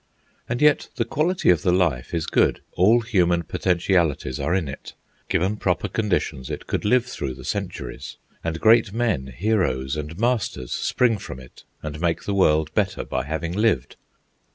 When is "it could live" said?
6.49-7.05